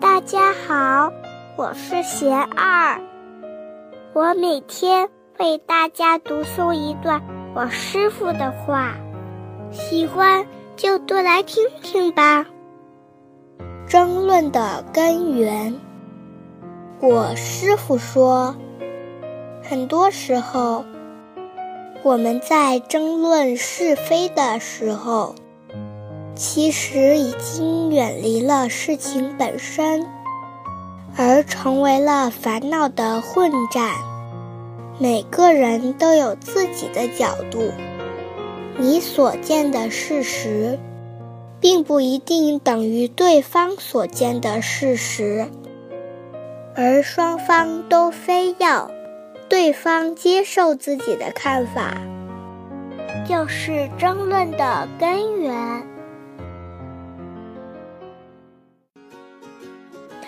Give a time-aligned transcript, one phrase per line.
[0.00, 1.10] 大家好，
[1.56, 3.00] 我是贤二，
[4.12, 7.22] 我每天为大家读诵一段
[7.54, 8.94] 我师傅的话，
[9.70, 10.46] 喜欢
[10.76, 12.44] 就多来听听吧。
[13.88, 15.74] 争论的根源，
[17.00, 18.54] 我师傅说，
[19.62, 20.84] 很多时候
[22.02, 25.34] 我们在争论是非的时候。
[26.36, 30.06] 其实已经远离了事情本身，
[31.16, 33.94] 而成为了烦恼的混战。
[34.98, 37.72] 每个人都有自己的角度，
[38.76, 40.78] 你所见的事实，
[41.58, 45.46] 并不一定等于对方所见的事实，
[46.74, 48.90] 而双方都非要
[49.48, 51.96] 对方接受自己的看法，
[53.26, 55.95] 就是争论的根源。